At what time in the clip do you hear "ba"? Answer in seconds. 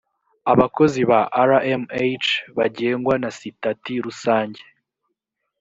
1.09-1.21